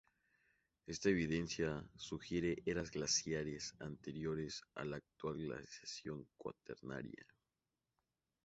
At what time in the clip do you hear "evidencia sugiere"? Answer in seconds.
1.09-2.63